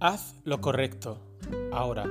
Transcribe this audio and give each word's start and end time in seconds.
Haz 0.00 0.36
lo 0.44 0.60
correcto, 0.60 1.20
ahora. 1.72 2.06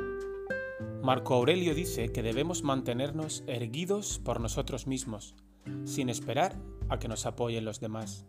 Marco 1.01 1.35
Aurelio 1.35 1.73
dice 1.73 2.11
que 2.11 2.21
debemos 2.21 2.61
mantenernos 2.61 3.45
erguidos 3.47 4.19
por 4.19 4.41
nosotros 4.41 4.87
mismos, 4.87 5.35
sin 5.85 6.09
esperar 6.09 6.59
a 6.89 6.99
que 6.99 7.07
nos 7.07 7.25
apoyen 7.25 7.63
los 7.63 7.79
demás. 7.79 8.25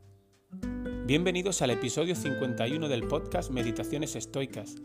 Bienvenidos 1.07 1.61
al 1.61 1.71
episodio 1.71 2.15
51 2.15 2.89
del 2.89 3.09
podcast 3.09 3.51
Meditaciones 3.51 4.15
Estoicas, 4.15 4.77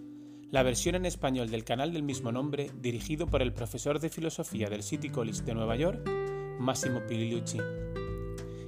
la 0.49 0.63
versión 0.63 0.95
en 0.95 1.05
español 1.05 1.51
del 1.51 1.65
canal 1.65 1.93
del 1.93 2.01
mismo 2.01 2.31
nombre 2.31 2.71
dirigido 2.75 3.27
por 3.27 3.43
el 3.43 3.53
profesor 3.53 3.99
de 3.99 4.09
filosofía 4.09 4.71
del 4.71 4.81
City 4.81 5.09
College 5.09 5.43
de 5.43 5.53
Nueva 5.53 5.75
York, 5.75 6.09
Massimo 6.57 7.05
Piliucci. 7.07 7.59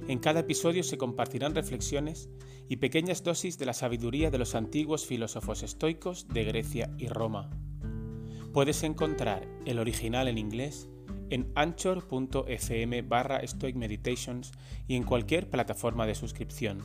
En 0.08 0.20
cada 0.20 0.40
episodio 0.40 0.84
se 0.84 0.98
compartirán 0.98 1.54
reflexiones 1.54 2.28
y 2.68 2.76
pequeñas 2.76 3.24
dosis 3.24 3.58
de 3.58 3.66
la 3.66 3.72
sabiduría 3.72 4.30
de 4.30 4.38
los 4.38 4.54
antiguos 4.54 5.04
filósofos 5.04 5.64
estoicos 5.64 6.28
de 6.28 6.44
Grecia 6.44 6.90
y 6.96 7.08
Roma. 7.08 7.50
Puedes 8.52 8.84
encontrar 8.84 9.48
el 9.64 9.80
original 9.80 10.28
en 10.28 10.38
inglés 10.38 10.88
en 11.30 11.50
anchor.fm 11.56 13.02
barra 13.02 13.44
Stoic 13.44 13.74
Meditations 13.74 14.52
y 14.86 14.94
en 14.94 15.02
cualquier 15.02 15.50
plataforma 15.50 16.06
de 16.06 16.14
suscripción. 16.14 16.82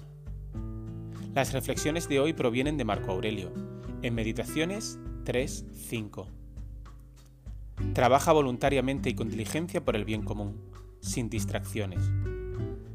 Las 1.35 1.53
reflexiones 1.53 2.09
de 2.09 2.19
hoy 2.19 2.33
provienen 2.33 2.75
de 2.75 2.85
Marco 2.85 3.11
Aurelio, 3.11 3.51
en 4.01 4.15
Meditaciones 4.15 4.97
3.5. 5.25 6.25
Trabaja 7.93 8.31
voluntariamente 8.31 9.11
y 9.11 9.13
con 9.13 9.29
diligencia 9.29 9.85
por 9.85 9.95
el 9.95 10.05
bien 10.05 10.23
común, 10.23 10.59
sin 11.01 11.29
distracciones. 11.29 12.01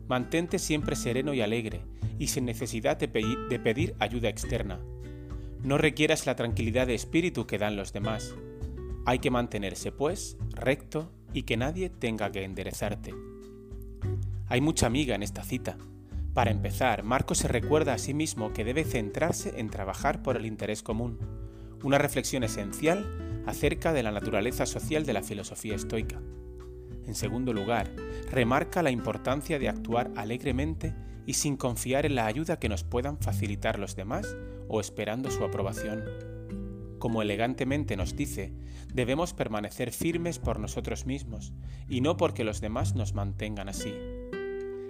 Mantente 0.09 0.59
siempre 0.59 0.96
sereno 0.96 1.34
y 1.34 1.41
alegre 1.41 1.83
y 2.19 2.28
sin 2.28 2.44
necesidad 2.44 2.97
de, 2.97 3.08
pedir 3.08 3.94
ayuda 3.98 4.28
externa. 4.28 4.81
No 5.62 5.78
requieras 5.78 6.27
la 6.27 6.36
tranquilidad 6.36 6.86
de 6.86 6.94
espíritu 6.94 7.47
que 7.47 7.58
dan 7.58 7.77
los 7.77 7.92
demás. 7.92 8.34
Hay 9.05 9.19
que 9.19 9.31
mantenerse, 9.31 9.92
pues, 9.92 10.36
recto 10.50 11.11
y 11.33 11.42
que 11.42 11.56
nadie 11.56 11.91
tenga 11.91 12.31
que 12.31 12.44
enderezarte. 12.44 13.14
Hay 14.48 14.61
mucha 14.61 14.86
amiga 14.86 15.14
en 15.14 15.22
esta 15.22 15.42
cita. 15.42 15.77
Para 16.34 16.50
empezar, 16.50 17.03
Marco 17.03 17.34
se 17.34 17.48
recuerda 17.48 17.94
a 17.94 17.98
sí 17.98 18.14
mismo 18.14 18.53
que 18.53 18.64
debe 18.64 18.84
centrarse 18.84 19.59
en 19.59 19.70
trabajar 19.70 20.22
por 20.22 20.36
el 20.36 20.47
interés 20.47 20.83
común, 20.83 21.19
una 21.83 21.98
reflexión 21.98 22.44
esencial 22.44 23.42
acerca 23.47 23.92
de 23.92 24.03
la 24.03 24.12
naturaleza 24.12 24.66
social 24.66 25.06
de 25.06 25.12
la 25.14 25.22
filosofía 25.22 25.75
estoica. 25.75 26.20
En 27.06 27.14
segundo 27.14 27.53
lugar, 27.53 27.91
remarca 28.30 28.82
la 28.82 28.91
importancia 28.91 29.58
de 29.58 29.69
actuar 29.69 30.10
alegremente 30.16 30.94
y 31.27 31.34
sin 31.34 31.56
confiar 31.56 32.06
en 32.06 32.14
la 32.14 32.27
ayuda 32.27 32.58
que 32.58 32.69
nos 32.69 32.84
puedan 32.84 33.19
facilitar 33.19 33.78
los 33.78 33.96
demás 33.96 34.36
o 34.69 34.80
esperando 34.80 35.30
su 35.30 35.44
aprobación. 35.44 36.05
Como 36.98 37.20
elegantemente 37.20 37.97
nos 37.97 38.16
dice, 38.16 38.52
debemos 38.92 39.34
permanecer 39.34 39.92
firmes 39.92 40.38
por 40.38 40.58
nosotros 40.58 41.04
mismos 41.04 41.52
y 41.88 42.00
no 42.00 42.16
porque 42.16 42.44
los 42.44 42.60
demás 42.60 42.94
nos 42.94 43.12
mantengan 43.12 43.69
así. 43.69 43.94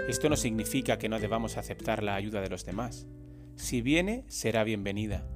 Esto 0.08 0.28
no 0.28 0.36
significa 0.36 0.98
que 0.98 1.08
no 1.08 1.18
debamos 1.18 1.56
aceptar 1.56 2.02
la 2.02 2.14
ayuda 2.14 2.40
de 2.40 2.48
los 2.48 2.64
demás. 2.64 3.06
Si 3.56 3.82
viene, 3.82 4.24
será 4.28 4.62
bienvenida. 4.62 5.26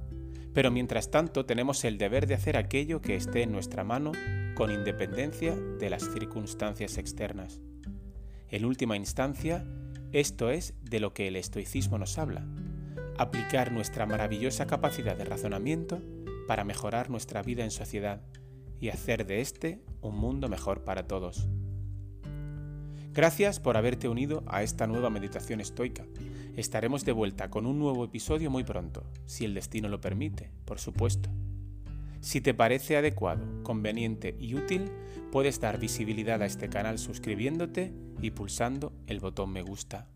Pero 0.52 0.70
mientras 0.70 1.10
tanto 1.10 1.46
tenemos 1.46 1.84
el 1.84 1.98
deber 1.98 2.26
de 2.26 2.34
hacer 2.34 2.56
aquello 2.56 3.00
que 3.00 3.16
esté 3.16 3.42
en 3.42 3.52
nuestra 3.52 3.82
mano 3.82 4.12
con 4.54 4.70
independencia 4.70 5.56
de 5.56 5.90
las 5.90 6.04
circunstancias 6.12 6.98
externas. 6.98 7.60
En 8.50 8.64
última 8.64 8.96
instancia, 8.96 9.64
esto 10.12 10.50
es 10.50 10.74
de 10.82 10.98
lo 10.98 11.14
que 11.14 11.28
el 11.28 11.36
estoicismo 11.36 11.98
nos 11.98 12.18
habla, 12.18 12.44
aplicar 13.16 13.70
nuestra 13.70 14.06
maravillosa 14.06 14.66
capacidad 14.66 15.16
de 15.16 15.24
razonamiento 15.24 16.02
para 16.48 16.64
mejorar 16.64 17.10
nuestra 17.10 17.42
vida 17.42 17.62
en 17.62 17.70
sociedad 17.70 18.22
y 18.80 18.88
hacer 18.88 19.24
de 19.24 19.40
este 19.40 19.80
un 20.00 20.16
mundo 20.16 20.48
mejor 20.48 20.82
para 20.82 21.06
todos. 21.06 21.48
Gracias 23.12 23.60
por 23.60 23.76
haberte 23.76 24.08
unido 24.08 24.42
a 24.46 24.64
esta 24.64 24.88
nueva 24.88 25.10
meditación 25.10 25.60
estoica. 25.60 26.06
Estaremos 26.56 27.04
de 27.04 27.12
vuelta 27.12 27.50
con 27.50 27.66
un 27.66 27.78
nuevo 27.78 28.04
episodio 28.04 28.50
muy 28.50 28.64
pronto, 28.64 29.04
si 29.26 29.44
el 29.44 29.54
destino 29.54 29.88
lo 29.88 30.00
permite, 30.00 30.50
por 30.64 30.80
supuesto. 30.80 31.30
Si 32.20 32.40
te 32.40 32.52
parece 32.52 32.96
adecuado, 32.96 33.62
conveniente 33.62 34.36
y 34.38 34.54
útil, 34.54 34.90
puedes 35.32 35.58
dar 35.58 35.78
visibilidad 35.78 36.42
a 36.42 36.46
este 36.46 36.68
canal 36.68 36.98
suscribiéndote 36.98 37.94
y 38.20 38.32
pulsando 38.32 38.92
el 39.06 39.20
botón 39.20 39.52
me 39.52 39.62
gusta. 39.62 40.06